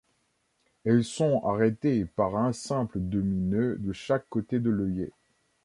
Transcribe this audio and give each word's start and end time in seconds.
Elles 0.83 1.03
sont 1.03 1.43
arrêtées 1.45 2.05
par 2.05 2.35
un 2.35 2.53
simple 2.53 2.97
demi-nœud 2.99 3.75
de 3.79 3.93
chaque 3.93 4.27
côté 4.29 4.57
de 4.59 4.71
l'œillet. 4.71 5.11